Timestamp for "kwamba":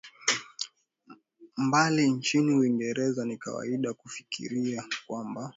5.07-5.49